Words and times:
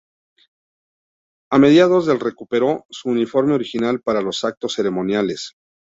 A 1.51 1.59
mediados 1.59 2.07
del 2.07 2.19
recuperó 2.19 2.87
su 2.89 3.09
uniforme 3.09 3.53
original 3.53 4.01
para 4.01 4.23
los 4.23 4.43
actos 4.43 4.73
ceremoniales. 4.73 5.53